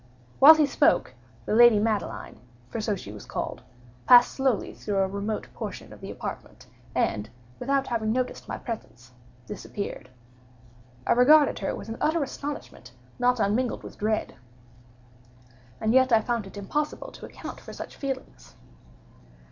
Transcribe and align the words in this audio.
While 0.39 0.55
he 0.55 0.65
spoke, 0.65 1.13
the 1.45 1.53
lady 1.53 1.77
Madeline 1.77 2.39
(for 2.69 2.81
so 2.81 2.93
was 2.93 3.01
she 3.01 3.13
called) 3.19 3.61
passed 4.07 4.31
slowly 4.33 4.73
through 4.73 4.97
a 4.97 5.07
remote 5.07 5.47
portion 5.53 5.93
of 5.93 6.01
the 6.01 6.09
apartment, 6.09 6.65
and, 6.95 7.29
without 7.59 7.85
having 7.85 8.11
noticed 8.11 8.47
my 8.47 8.57
presence, 8.57 9.11
disappeared. 9.45 10.09
I 11.05 11.11
regarded 11.11 11.59
her 11.59 11.75
with 11.75 11.87
an 11.87 11.97
utter 12.01 12.23
astonishment 12.23 12.93
not 13.19 13.39
unmingled 13.39 13.83
with 13.83 13.99
dread—and 13.99 15.93
yet 15.93 16.11
I 16.11 16.21
found 16.21 16.47
it 16.47 16.57
impossible 16.57 17.11
to 17.11 17.25
account 17.27 17.59
for 17.59 17.71
such 17.71 17.95
feelings. 17.95 18.55